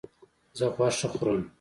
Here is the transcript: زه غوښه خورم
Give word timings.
زه 0.57 0.65
غوښه 0.75 1.07
خورم 1.13 1.41